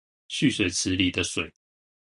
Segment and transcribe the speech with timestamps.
[0.27, 1.53] 蓄水池裡的水